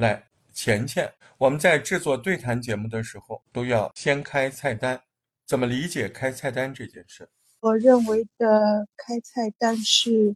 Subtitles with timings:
[0.00, 4.98] 来，钱钱，我们在制作对谈节目的时候，都要先开菜单。
[5.44, 7.28] 怎么理解开菜单这件事？
[7.60, 10.34] 我认为的开菜单是，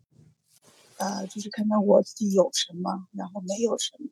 [0.99, 4.11] 呃，就是看看我自己有什么，然后没有什么。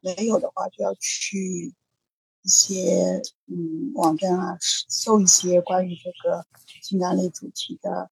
[0.00, 1.74] 没有的话，就要去
[2.42, 6.46] 一些嗯网站啊，搜一些关于这个
[6.82, 8.08] 情感类主题的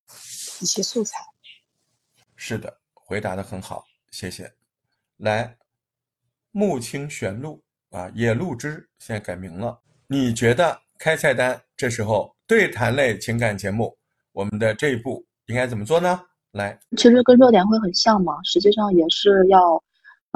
[0.61, 1.19] 一些素材。
[2.35, 4.53] 是的，回答的很好，谢谢。
[5.19, 5.57] 来，
[6.57, 7.61] 木青玄露
[7.91, 9.77] 啊，野露之现在改名了。
[10.07, 13.93] 你觉得开菜单这时候对谈类情感节目，
[14.33, 16.21] 我们的这一步应该怎么做呢？
[16.53, 19.83] 来，其实跟热点会很像嘛，实际上也是要。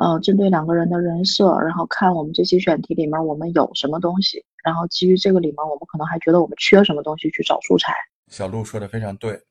[0.01, 7.93] 呃，针对两个人的人设，然后看我们这期选题里面我们有什么东西，然后基于这个里面我们可能还觉得我们缺什么东西去找素材。
[8.29, 9.43] 小鹿说的非常对，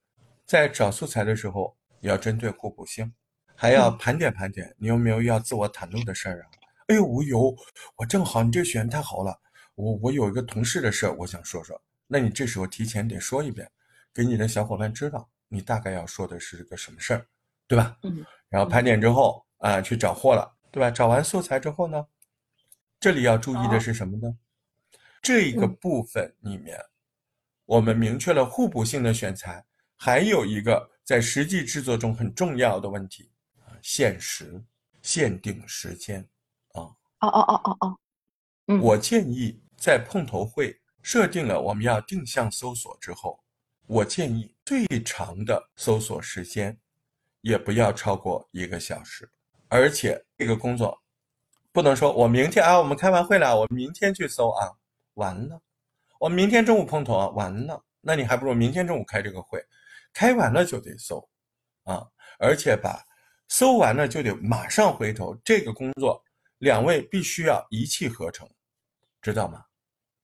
[0.45, 3.11] 在找素材的时候要针对互补性，
[3.57, 6.45] 还要盘点盘点你有没有要自我袒露的事儿啊？
[6.87, 7.55] 哎呦，我有，
[7.97, 9.37] 我正好你这选太好了，
[9.75, 13.69] 我我有一个同事的事儿，我想说说，那你这时候提前得说一遍，
[14.13, 17.25] 给你的小伙伴知道你大概要说的是个什么事儿，
[17.67, 17.97] 对吧？
[18.03, 19.43] 嗯，然后盘点之后。
[19.59, 20.91] 啊，去找货了，对吧？
[20.91, 22.05] 找完素材之后呢，
[22.99, 24.37] 这里要注意的是什么呢？
[25.19, 26.79] 这个部分里面，
[27.65, 33.36] 我们明确了互补性的选材，还有一个在实际制作中很重要的问题啊，
[33.87, 34.61] 限时、
[35.01, 36.19] 限定时间
[36.73, 36.91] 啊。
[37.21, 37.97] 哦哦哦哦哦，
[38.65, 43.41] 嗯，我建议在碰头会设定了我们要定向搜索之后，
[43.85, 46.77] 我建议最长的搜索时间
[47.39, 49.31] 也不要超过一个小时。
[49.69, 51.01] 而且这个工作
[51.71, 54.69] 不能说，我明天啊，我们开完会了，我明天去搜啊，
[55.13, 55.61] 完了，
[56.19, 59.65] 我明天中午碰头啊，完了，那你还不如明天中午开这个会，
[60.11, 61.25] 开完了就得搜
[61.83, 62.05] 啊，
[62.37, 63.01] 而且把
[63.47, 66.23] 搜完了就得马上回头，这个工作
[66.59, 68.49] 两位必须要一气呵成，
[69.21, 69.63] 知道吗？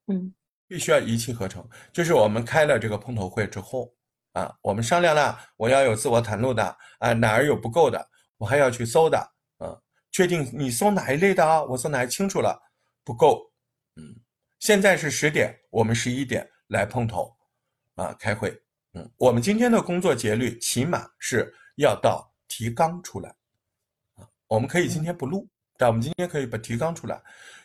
[0.08, 0.34] 嗯，
[0.68, 3.94] 必须要一气呵成，就是我们开了这个碰头会之后
[4.34, 9.34] 啊，我们商量了，我要有自我袒露的啊，哪儿有不够的，我还要去搜的。
[10.12, 11.64] 确定你搜哪一类的啊？
[11.64, 12.56] 我搜哪清楚了，
[13.04, 13.52] 不够。
[13.96, 14.16] 嗯，
[14.60, 17.36] 现在是十点，我们十一点来碰头，
[17.96, 18.52] 啊，开会。
[18.94, 23.30] 嗯，我们今天的工作节律起码是要到提纲出来，
[24.14, 27.20] 啊，我们可以今天不录，但我们今天可以把提纲出来。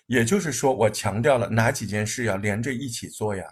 [0.06, 3.44] 也就是说，我强调了哪几件事要连着一起做呀？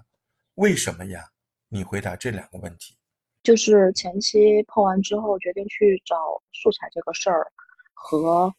[0.54, 1.28] 为什么呀？
[1.69, 2.97] 你回答这两个问题。
[3.42, 6.16] 就是前期碰完之后，决定去找
[6.54, 7.53] 素材这个事儿
[7.92, 8.50] 和。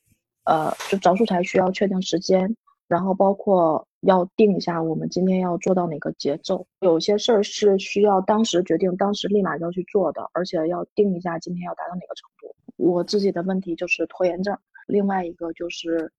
[0.44, 2.56] 呃，就找素材需要确定时间，
[2.88, 6.66] 然后包括要定一下我们今天要做到哪个节奏。
[6.80, 12.56] 有些事儿是需要当时决定，当时立马就要去做的，而且要定一下今天要达到哪个程度。
[12.78, 14.58] 我自己的问题就是拖延症，
[14.88, 16.12] 另外一个就是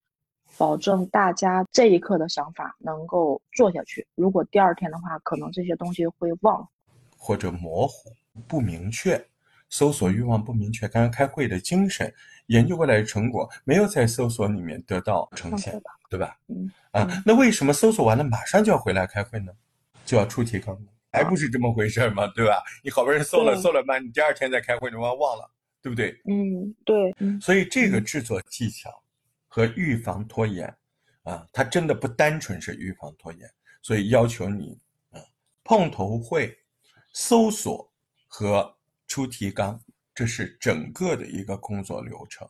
[0.56, 4.06] 保证大家这一刻的想法能够做下去。
[4.14, 6.69] 如果第二天的话，可能这些东西会忘
[7.16, 8.12] 或者模糊
[8.46, 9.24] 不明确。
[9.70, 12.10] 搜索欲望不明确，刚刚开会的精神，
[12.46, 16.38] 研究过来的成果没有在搜索里面得到呈现，对吧？
[16.46, 19.52] 嗯啊，那为什么搜索完了马上就要回来开会呢？
[20.06, 20.75] 就要出提纲，
[21.12, 22.26] 还不是这么回事吗？
[22.34, 22.62] 对吧？
[22.82, 25.50] 你好不容易搜了搜了嘛，你第二天再开会，你忘忘了，
[25.82, 26.10] 对不对？
[26.26, 27.14] 嗯，对。
[27.40, 28.90] 所以这个制作技巧
[29.46, 30.66] 和预防拖延
[31.22, 33.50] 啊，它真的不单纯是预防拖延，
[33.82, 34.78] 所以要求你
[35.10, 35.20] 啊，
[35.64, 36.56] 碰头会
[37.12, 37.92] 搜索
[38.26, 38.74] 和。
[39.10, 39.80] 出提纲，
[40.14, 42.46] 这是整个的一个工作流程，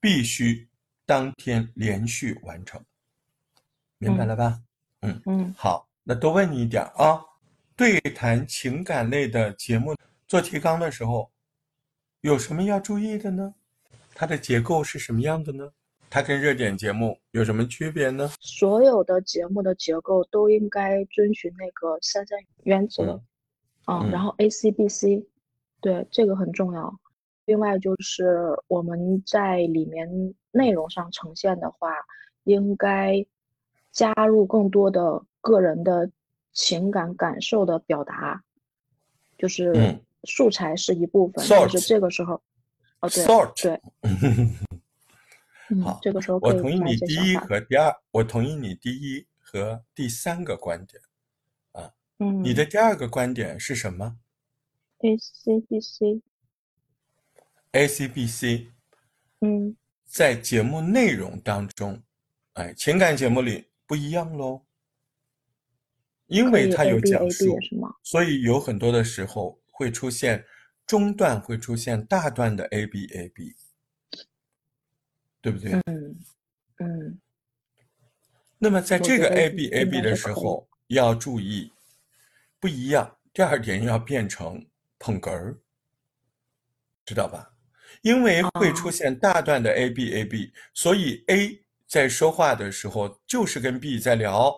[0.00, 0.66] 必须
[1.04, 2.82] 当天连续完成，
[3.98, 4.58] 明白了吧？
[5.02, 7.20] 嗯嗯，好，那多问你一点啊，
[7.76, 9.94] 对谈情感类的节目
[10.26, 11.30] 做提纲的时候，
[12.22, 13.54] 有什么要注意的呢？
[14.14, 15.70] 它的结构是什么样的呢？
[16.10, 18.28] 它跟热点节目有什么区别呢？
[18.40, 23.22] 所有的节目的结构都应该遵循那个三三原则，
[23.84, 25.26] 啊，然后 A C B C。
[25.80, 26.98] 对，这个很重要。
[27.44, 31.92] 另外就是我们在里面内容上呈现的话，
[32.42, 33.24] 应该
[33.92, 36.10] 加入更多的个人的
[36.52, 38.42] 情感感受的表达。
[39.36, 42.42] 就是素材是一部分，但是这个时候，
[43.00, 43.24] 哦对
[43.56, 43.80] 对，
[45.82, 51.00] 好，这个时候我同意你第一和第二，我同意你第一和第三个观点，
[51.72, 54.16] 啊，嗯，你的第二个观点是什么
[54.98, 58.66] ？A C B C，A C B C，
[59.40, 62.02] 嗯，在节目内容当中，
[62.54, 64.62] 哎，情感节目里不一样喽，
[66.26, 67.56] 因为它有讲述，
[68.02, 70.44] 所以有很多的时候会出现
[70.84, 73.54] 中段会出现大段的 A B A B，
[75.40, 75.72] 对不对？
[75.86, 76.18] 嗯，
[76.78, 77.20] 嗯
[78.58, 81.72] 那么在这个 A B A B 的时候要注意，
[82.58, 83.16] 不一样。
[83.32, 84.66] 第二点要变成
[84.98, 85.56] 捧哏儿，
[87.04, 87.52] 知道吧？
[88.02, 94.52] 因为会出哦现大段的 A B A B，所以 A 在说话的时候就是跟 B 在聊，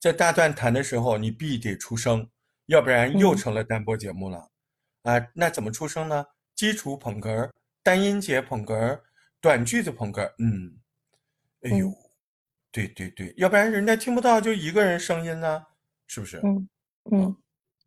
[0.00, 2.28] 在大段谈的时候，你 B 得出声，
[2.66, 4.50] 要不然又嗯成了单播节目了。
[5.06, 6.26] 啊，那怎么出声呢？
[6.54, 9.00] 基础捧哏儿，单音节捧哏儿，
[9.40, 10.34] 短句子捧哏儿。
[10.38, 10.76] 嗯，
[11.62, 11.94] 哎呦，嗯
[12.72, 15.64] 对对对，要不然人家听不到就一个人声音呢，
[16.08, 16.40] 是不是？
[16.44, 16.68] 嗯
[17.12, 17.36] 嗯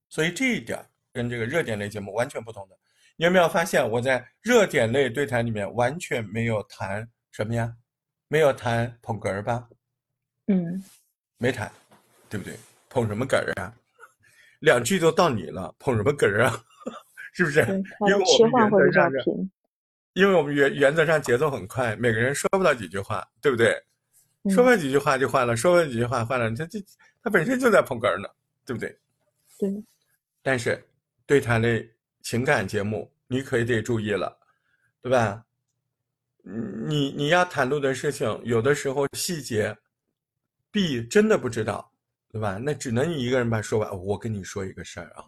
[0.07, 2.77] 所以这一点儿跟这个热点类节目完全不同的。
[3.17, 7.75] 你有没有发现我在热点类对谈里面完全没有谈什么呀？
[8.29, 9.67] 没有谈捧哏儿吧？
[10.47, 10.81] 嗯
[11.37, 11.71] 没谈，
[12.29, 12.57] 对不对？
[12.89, 13.75] 捧什么哏儿啊？
[14.61, 16.65] 两句都到你了，捧什么哏儿啊？
[17.33, 17.61] 是不是？
[18.07, 19.11] 因为我们原则上。
[20.13, 23.81] 因为我们原原则上节奏很快，每个人说不到几句话，对不对？
[24.49, 26.83] 说不了几句话就换了，说不了几句话换了，他这
[27.21, 28.27] 他本身就在捧哏儿呢，
[28.65, 28.89] 对不对？
[29.59, 29.69] 对，
[30.41, 30.83] 但是
[31.25, 31.87] 对谈类
[32.21, 34.35] 情感节目，你可得注意了，
[35.01, 35.45] 对吧？
[36.43, 39.77] 嗯你你要袒露的事情，有的时候细节
[40.71, 41.91] ，B 真的不知道，
[42.31, 42.57] 对吧？
[42.57, 43.97] 那只能你一个人把它说完。
[44.03, 45.23] 我跟你说一个事儿啊，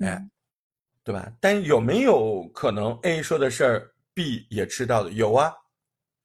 [0.00, 0.30] 哎，嗯
[1.04, 1.30] 对吧？
[1.38, 5.10] 但有没有可能 A 说的事儿 B 也知道的？
[5.10, 5.52] 有啊，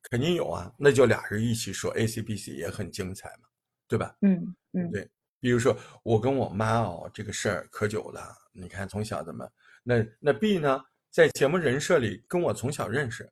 [0.09, 0.71] 肯定有啊。
[0.77, 3.49] 那就俩人一起说，A、C、B、C 也很精彩嘛，
[3.87, 4.15] 对吧？
[4.21, 5.05] 嗯嗯对，
[5.41, 8.35] 比如说我跟我妈哦，这个事儿可久了。
[8.53, 9.47] 你看从小怎么，
[9.83, 10.81] 那那 B 呢，
[11.11, 13.29] 在节目人设里跟我从小认识，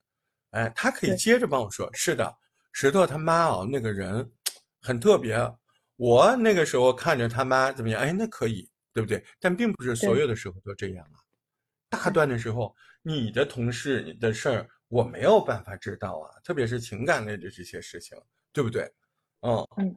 [0.52, 2.38] 哎，他可以接着帮我说，是的，
[2.74, 4.30] 石头他妈哦，那个人
[4.82, 5.38] 很特别。
[5.96, 9.24] 我那个时候看着他妈怎么样，哎，那可以，对不对？
[9.40, 11.18] 但并不是所有的时候都这样啊。
[11.90, 18.18] 大段的时候，你的同事你的事儿，我没有办法知道啊，特别是情感类的这些事情，
[18.52, 18.92] 对不对？
[19.42, 19.96] 嗯嗯。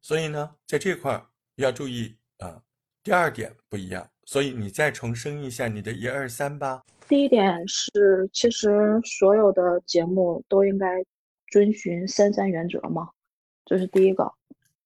[0.00, 1.26] 所以呢，在这块儿
[1.56, 2.62] 要注意啊。
[3.02, 6.84] 第二点不一样，所以你再重申一下你的一二三吧。
[7.08, 11.02] 第一点是，其实所有的节目都应该
[11.46, 13.08] 遵循三三原则嘛，
[13.64, 14.30] 这是第一个。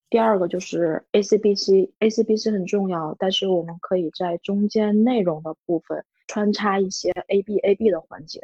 [0.08, 8.40] 第二个就是 ACBC，ACBC 很重要，但是我们可以在中间内容的部分穿插一些 ABAB 的环节，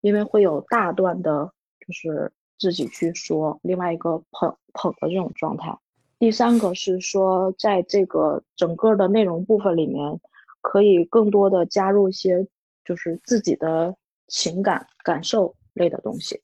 [0.00, 5.76] 因为会有大段的，就是自己去说，另外一个捧捧的这种状态。
[6.20, 10.20] 第三个是说，在这个整个的内容部分里面，
[10.60, 12.46] 可以更多的加入一些
[12.84, 13.96] 就是自己的
[14.28, 16.40] 情感感受类的东西，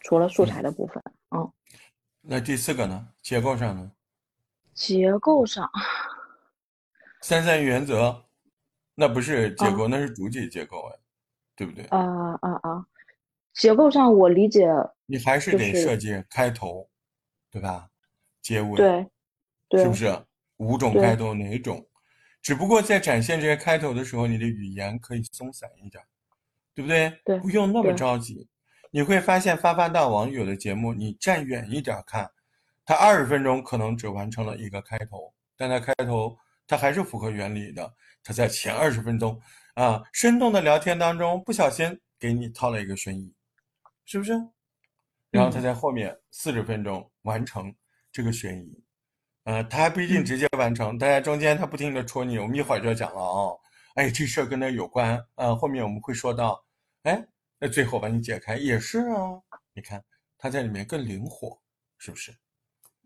[0.00, 1.00] 除了素材的部分，
[1.30, 1.52] 嗯，
[2.20, 3.10] 那第四个呢？
[3.22, 3.92] 结构上呢？
[4.72, 5.70] 结构上，
[7.22, 8.23] 三三原则，
[8.94, 10.98] 那不是结构，啊那是主体结构哎，
[11.56, 11.84] 对不对？
[11.86, 11.98] 啊
[12.40, 12.86] 啊啊，
[13.54, 14.68] 结构上我理解，
[15.06, 16.88] 你还是就是得设计开头，
[17.50, 17.88] 对吧？
[18.42, 19.06] 结尾，对，
[19.68, 20.16] 对，是不是？
[20.58, 21.84] 五种对开头哪种？
[22.40, 26.02] 只不过在展现这些开头的时候，你的语言可以松散一点，
[26.74, 27.12] 对不对？
[27.24, 28.48] 对不用那么对着急。
[28.90, 32.30] 你会发现发发大王有的节目，你站远一点看，
[32.84, 37.94] 它二十分钟可能只完成了一个开头，但它开头它还是符合原理的。
[38.22, 39.40] 它在前二十分钟
[39.74, 43.34] 啊，生动的聊天当中，不小心给你套了一个悬疑，
[44.06, 44.32] 是不是？
[45.30, 47.74] 然后它嗯在后面四十分钟完成
[48.12, 48.84] 这个悬疑，
[49.42, 53.58] 呃，他还不一定嗯直接完成，但在中间他不停的戳你，我们一会儿就要讲了哦，
[53.94, 56.64] 哎，这事儿跟那有关，呃，后面我们会说到，
[57.02, 57.20] 哎，
[57.58, 59.42] 那最后把你解开也是啊，
[59.74, 60.02] 你看
[60.38, 61.60] 他在里面更灵活，
[61.98, 62.30] 是不是？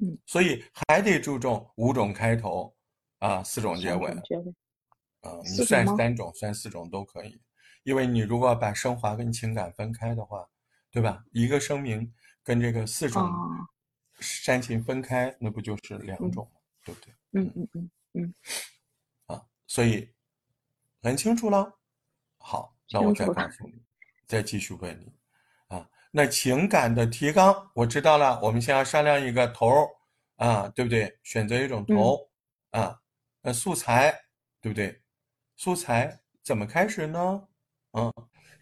[0.01, 2.73] 嗯，所以还得注重五种开头
[3.19, 4.55] 啊，四种结尾三种，结尾，
[5.21, 7.41] 啊，你算三种，算四种都可以，
[7.83, 10.49] 因为你如果把升华跟情感分开的话，
[10.91, 11.25] 对吧？
[11.33, 13.67] 一个声明跟这个四种啊
[14.21, 16.61] 煽情分开，那不就是两嗯种吗？
[16.85, 17.15] 对不对？
[17.33, 18.35] 嗯嗯嗯嗯，
[19.27, 20.09] 啊，所以
[21.03, 21.79] 很清楚了。
[22.39, 23.83] 好，那我再告诉你，
[24.27, 25.13] 再继续问你
[25.67, 25.89] 啊。
[26.11, 29.89] 那情感的提纲我知道了，我们先要商量一个头儿
[30.37, 31.19] 啊，对不对？
[31.23, 32.31] 选择一种头、
[32.71, 32.99] 啊。
[33.43, 34.15] 那素材
[34.61, 35.01] 对不对？
[35.57, 37.49] 素材怎么开始呢？
[37.93, 38.13] 嗯，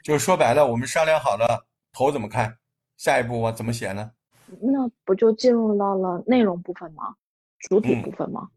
[0.02, 2.59] 就是说白了，我们商量好了头怎么看，
[2.97, 4.12] 下一步我怎么写呢？
[4.61, 7.16] 那不就进入到了内容部分吗？
[7.59, 8.49] 主体嗯部分吗？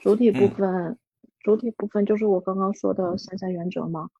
[0.00, 0.98] 主体部嗯分，
[1.40, 4.10] 主体部分就是我刚刚说的三三原则吗？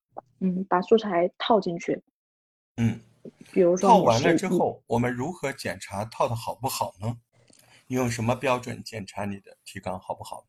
[0.41, 2.03] 嗯，把素材套进去，
[2.77, 3.01] 嗯。
[3.53, 7.17] 比如说套完了之后，我们如何检查套的好不好呢？
[7.87, 10.45] 你用什么标准检查你的提纲好不好？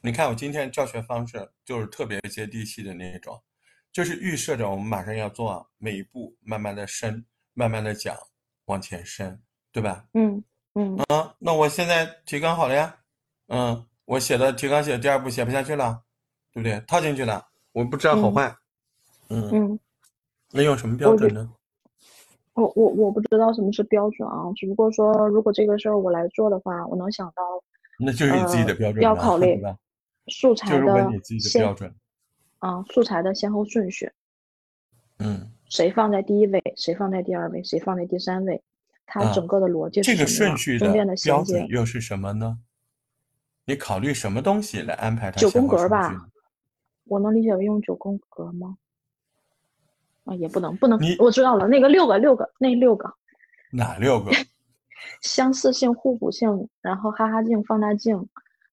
[0.00, 3.42] 你看我今天教学方式就是特别接地气的那种，
[3.92, 8.16] 就是预设着我们马上要做，每一步慢慢的深，慢慢的讲，
[8.66, 9.40] 往前深，
[9.72, 10.04] 对吧？
[10.14, 10.42] 嗯
[10.74, 12.96] 嗯啊，那我现在提纲好了呀，
[13.48, 16.02] 嗯，我写的提纲写第二步写不下去了，
[16.52, 16.80] 对不对？
[16.86, 18.54] 套进去了，我不知道好坏，
[19.28, 19.78] 嗯，嗯，
[20.52, 21.50] 那用什么标准呢？
[22.54, 27.42] 我我我不知道什么是标准啊，只不过说如果这个事儿我来做的话，我能想到
[27.98, 29.62] 那就是你自己的标准了，要考虑？
[30.28, 31.94] 素材就是的问你自己的先标准，
[32.60, 34.10] 啊素材的先后顺序，
[35.18, 38.62] 嗯，谁放在第一位，谁放在第二位，谁放在第三位，
[39.04, 41.66] 它啊整个的逻辑这个是什么样顺序的标准。
[41.68, 42.58] 又是什么呢？
[43.66, 46.26] 你考虑什么东西来安排它九宫格吧？
[47.04, 48.78] 我能理解为用九宫格吗？
[50.24, 53.12] 啊，也不能，不能你，我知道了，那个六个六个那六个
[53.70, 54.32] 哪六个？
[55.22, 58.16] 相似性、互补性，然后哈哈镜、放大镜，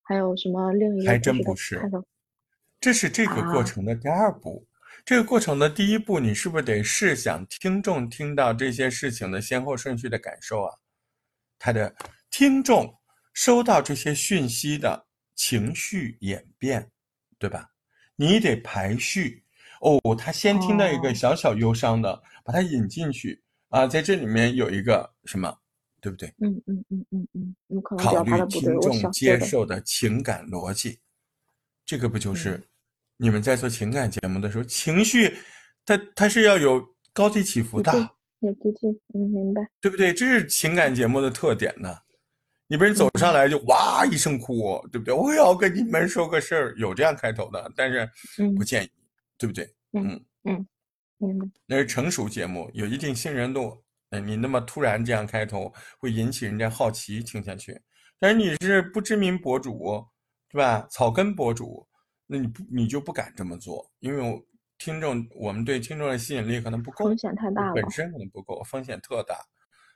[0.01, 1.81] 还有什么另一个还真不是
[2.79, 4.67] 这是这个过啊程的第二步。
[5.03, 10.73] 这个过程的第一步，你是不是得试想听众听到这些事情的先后顺序的感受啊？
[11.57, 11.95] 他的
[12.29, 12.93] 听众
[13.33, 16.91] 收到这些讯息的情绪演变，
[17.39, 17.69] 对吧？
[18.15, 19.43] 你得排序。
[19.81, 25.51] 哦，他先听到一个哦小小忧伤的，把它引进去啊，在这里面有一个什么，
[26.01, 26.27] 对不对？
[26.39, 30.99] 嗯嗯嗯嗯嗯，有可能考虑听众接受的情感逻辑，
[31.85, 32.63] 这个不就是嗯
[33.17, 35.37] 你们在做情感节目的时候，情绪
[35.85, 37.93] 它它是要有高低起伏的，
[38.39, 40.11] 有低有低，嗯，明白，对不对？
[40.11, 41.95] 这是情感节目的特点呢。
[42.67, 45.13] 你不是走上来就哇一声哭，对不对？
[45.13, 48.89] 我要跟你们说个事儿，有这样开头的，但是嗯不建议，
[49.37, 49.69] 对不对？
[49.91, 50.67] 嗯嗯
[51.17, 53.77] 明白，那是成熟节目，有一定信任度。
[54.11, 57.81] 嗯，你那么突然这样开头，会引起人家好奇听下去。
[58.19, 60.05] 但是你是不知名博主，
[60.49, 60.85] 对吧？
[60.91, 61.87] 草根博主，
[62.27, 64.39] 那你不你就不敢这么做，因为我
[64.77, 69.37] 听众我们对听众的吸引力可能不够，风险太大了本，身可能不够，风险特大，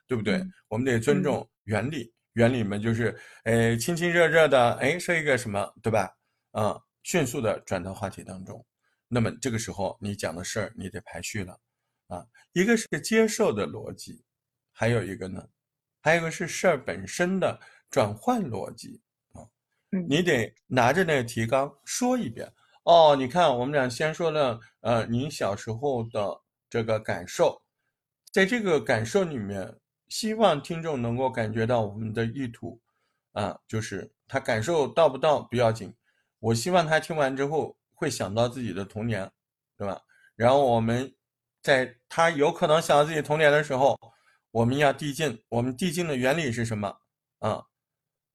[0.08, 0.36] 对不对？
[0.36, 6.10] 嗯我们得尊重原理，原理嘛就是，哎，亲亲热热的，哎，说一个什么，对吧？
[6.52, 8.64] 嗯、迅速的转到话题当中。
[9.08, 11.56] 那么这个时候你讲的事儿，你得排序了，
[12.08, 14.22] 啊，一个是接受的逻辑，
[14.72, 15.48] 还有一个呢，
[16.00, 17.60] 还有一个是事儿本身的
[17.90, 19.00] 转换逻辑。
[19.32, 19.42] 啊
[19.90, 22.52] 你得拿着那个提纲说一遍。
[22.82, 27.62] 哦，你看，我们俩先说了，呃，您小时候的这个感受，
[28.30, 29.76] 在这个感受里面，
[30.08, 32.80] 希望听众能够感觉到我们的意图，
[33.32, 35.94] 啊，就是他感受到不到不要紧，
[36.38, 39.28] 我希望他听完之后会想到自己的童年，
[39.76, 40.00] 对吧？
[40.36, 41.12] 然后我们
[41.66, 43.98] 在他有可能想到自己童年的时候，
[44.52, 46.96] 我们要递进，我们递进的原理是什么？
[47.40, 47.60] 啊，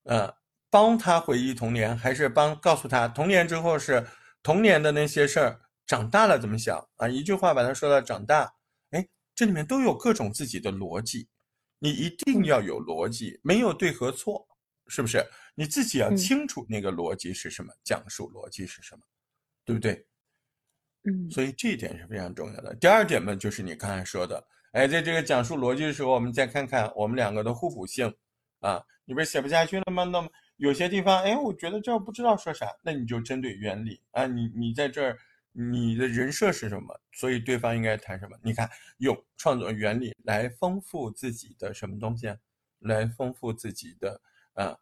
[0.04, 0.36] 呃，
[0.70, 4.06] 帮他回忆童年，还是帮告诉他童年之后是
[4.44, 7.08] 童年的那些事儿，长大了怎么想啊？
[7.08, 8.54] 一句话把他说到长大，
[8.90, 11.30] 哎，这里面都有各种自己的逻辑，
[11.80, 14.46] 你一定要有逻辑，没有对和错，
[14.88, 15.26] 是不是？
[15.56, 19.02] 你自己要嗯清楚那个逻辑是什么，讲述逻辑是什么，
[19.64, 20.06] 对不对？
[21.04, 22.76] 嗯所以这一点是非常重要的。
[22.76, 28.14] 第二点呢，就是你刚才说的，哎，在这个讲述逻辑的时候，我们再看看我们两个的互补性
[28.60, 28.84] 啊。
[29.06, 30.04] 你不是写不下去了吗？
[30.04, 35.18] 那么有些地方，哎，我觉得这不知道说啥，那你就针对原理啊，你你在这儿，
[35.52, 36.98] 你的人设是什么？
[37.12, 38.38] 所以对方应该谈什么？
[38.44, 42.34] 你看，用创作原理来丰富自己的什么东西？
[42.80, 44.22] 来丰富自己的
[44.54, 44.78] 啊，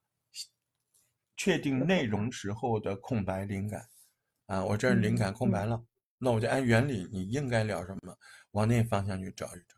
[1.36, 3.88] 确定内容时候的空白灵感
[4.46, 5.82] 啊，我这儿灵感空白了。
[6.20, 8.16] 那我就按原理，你应该聊什么，
[8.52, 9.76] 往那方向去找一找。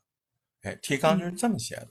[0.63, 1.88] 哎，提纲就是这么写的，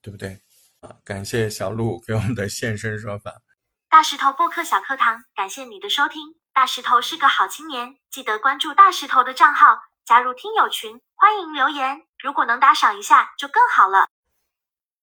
[0.00, 0.40] 对不对？
[0.80, 3.42] 啊，感谢小鹿给我们的现身说法。
[3.88, 6.36] 大石头播客小课堂，感谢你的收听。
[6.52, 12.02] 大石头是个好青年，记得关注大石头的账号，加入听友群，欢迎留言。
[12.22, 14.08] 如果能打赏一下，就更好了。